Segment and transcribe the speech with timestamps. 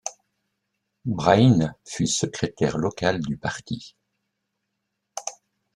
[1.05, 3.95] Breyne fut secrétaire local du parti.